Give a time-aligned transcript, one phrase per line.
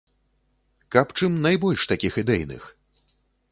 [0.95, 2.63] Каб чым найбольш такіх ідэйных!